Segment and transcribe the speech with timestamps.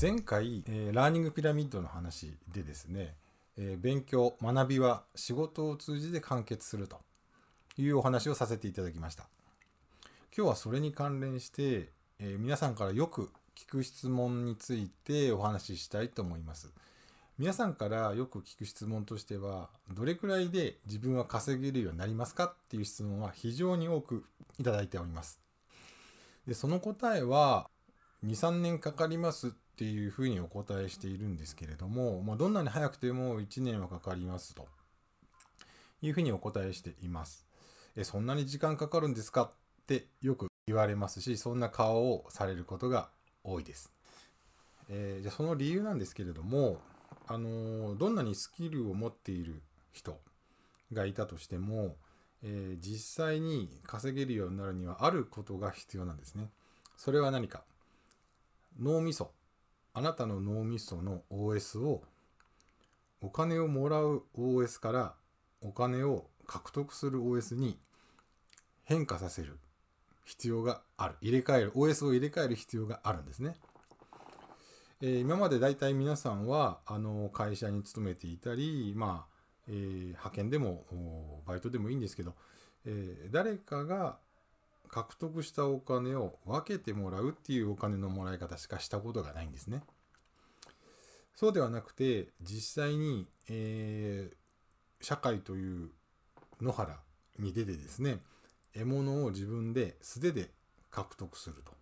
[0.00, 3.14] 前回、えーラーニングピラミッドの話でですね、
[3.56, 7.00] えー勉強、学びは仕事を通じて完結すると
[7.76, 9.26] いうお話をさせていただきました。
[10.36, 16.72] 今日はそれに関連して、えー皆さんからよく聞く質問についてお話ししたいと思います。
[17.38, 24.24] 皆さんからよく聞く質問としては、どれくらいで自分は稼げるようになりますかっていう質問は非常に多く
[24.58, 25.40] いただいております。
[26.46, 27.68] で、その答えは、
[28.24, 29.52] 2、3年かかります
[29.82, 34.68] っていうふうにお答えしているんですけれども、まあ、どんなに早くても1年はかかりますと
[36.00, 37.44] いうふうにお答えしています。
[37.96, 39.42] え、そんなに時間かかるんですか？
[39.42, 43.08] ってよく言われますし、そんな顔をされることが
[43.42, 43.92] 多いです。
[44.88, 46.80] えーじゃその理由なんですけれども、
[47.26, 50.20] あのーどんなにスキルを持っている人
[50.92, 51.96] がいたとしても、
[52.44, 56.50] えー実際に稼げるようになるにはあることが必要なんですね。
[56.96, 57.64] それは何か？
[58.80, 59.32] 脳みそ
[59.94, 62.02] あなたの脳みその OS を
[63.20, 65.14] お金をもらう OS から
[65.60, 67.78] お金を獲得する OS に
[68.84, 69.58] 変化させる
[70.24, 73.54] 必要がある入れ替える OS を入れ替える必要があるんですね。
[75.00, 79.34] えー今まで大体皆さんはあの会社に勤めていたり、まあ
[79.68, 82.34] えー派遣でもバイトでもいいんですけど、
[82.86, 84.18] えー誰かが
[84.92, 89.82] 獲得したお金を分けてもらうっていうお金のもらい方しかしたことがないんですね。
[91.34, 94.36] そうではなくて実際に、えー
[95.04, 95.90] 社会という
[96.60, 96.96] 野原
[97.40, 98.18] に出てですね
[98.72, 100.52] 獲物を自分で素手で
[100.90, 101.72] 獲得すると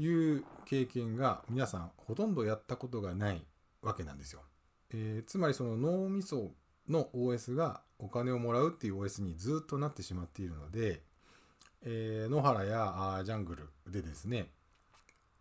[0.00, 3.44] いう経験が皆さんほとんどやったことがない
[3.82, 4.42] わけなんですよ。
[4.90, 6.52] えーつまりその脳みそ
[6.88, 11.02] の OS がお金をもらうっていう OS にずっとなってしまっているので、
[11.82, 14.48] えー野原やジャングルでですね、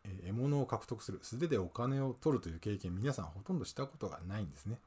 [0.04, 4.80] えー獲物を獲得する素手でお金を取るという経験皆さんほとんどしたことがないんですね。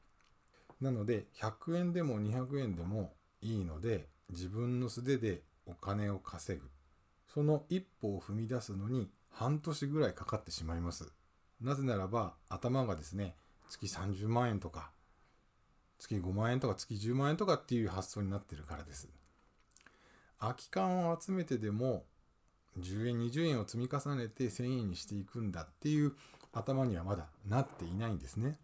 [0.81, 6.69] なので100円でも200円でもいいので自分の素手でお金を稼ぐ
[7.33, 11.11] その一歩を踏み出すのに半年ぐらいかかってしまいます。
[11.61, 13.35] なぜならば頭がですね
[13.69, 14.91] 月30万円とか
[15.99, 19.07] 月5万円とか月10万円とかっていう発想になってるからです。
[20.43, 22.03] 空き缶を集めてでも
[22.79, 26.13] 10円20円を積み重ねて1000円にしていくんだっていう
[26.51, 28.57] 頭にはまだなっていないんですね。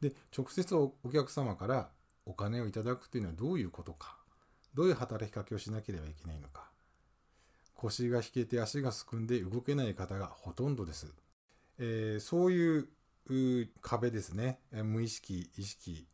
[0.00, 1.88] で直接お客様から
[2.24, 4.16] お金をいただくっていうのはどういうことか
[4.74, 6.70] どういう働きかけをしなければいけないのか
[7.74, 11.12] 腰が引けて足がすくんで動けない方がほとんどです。
[11.78, 12.88] えーそういう
[13.82, 16.06] 壁ですね無意識意識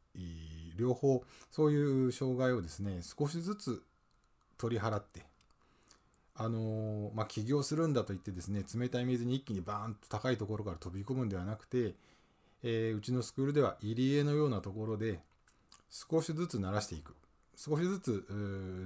[0.77, 3.83] 両方そういう障害をですね少しずつ
[4.57, 5.23] 取り払って
[6.37, 11.95] あのーまあ起業するんだと言ってですね冷たい水に一気にバーンと高いところから飛び込むんではなくて、
[12.63, 15.21] えーうちのスクールでは入り江のようなところで
[15.91, 17.15] 少しずつ慣らしていく。
[17.57, 18.27] 少しずつ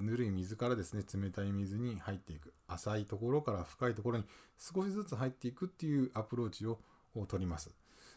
[0.03, 2.53] ぬるい水からですね冷たい水に入っていく。
[2.67, 4.25] 浅いところから深いところに
[4.59, 6.79] 少しずつ入っていくっていうアプローチを
[7.15, 7.71] を取ります。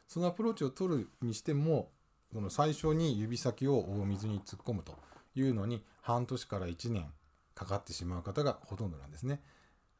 [0.09, 1.89] そのアプローチを取るにしても
[2.33, 4.97] その最初に指先を水に突っ込むと
[5.35, 7.09] いうのに半年から1年
[7.55, 9.41] かかってしまう方がほとんどなんですね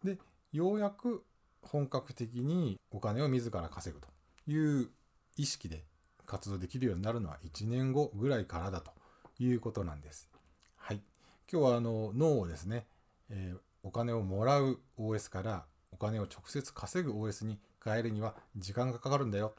[0.04, 0.18] で
[0.52, 1.24] ようやく
[1.62, 4.08] 本格的にお金を自ら稼ぐと
[4.52, 4.90] いう
[5.38, 5.84] 意識で
[6.26, 8.92] 活動できるようになるのは1年後ぐらいからだと
[9.40, 10.30] いうことなんです。
[10.78, 11.02] はい。
[11.52, 12.86] 今日はあの脳をですね、
[13.30, 19.54] えーお金をもらう OS からお金を直接稼ぐ OS に変えるには時間がかかるんだよ。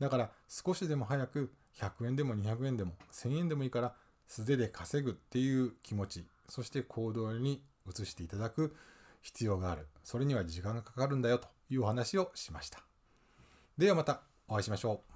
[0.00, 3.94] だから少しでも早く100円でも200円でも1000円でもいいから
[4.26, 8.74] 素手で稼ぐっていう気持ち、そして行動に移していただく
[9.22, 9.86] 必要がある。
[10.04, 12.80] それには時間がかかるんだよというお話をしました。
[13.78, 15.12] ではまたお会いしましょう。